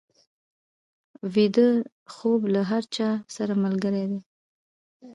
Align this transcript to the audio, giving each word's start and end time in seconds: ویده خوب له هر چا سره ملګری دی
ویده 1.33 1.67
خوب 2.13 2.41
له 2.53 2.61
هر 2.71 2.83
چا 2.95 3.09
سره 3.35 3.53
ملګری 3.63 4.05
دی 4.11 4.19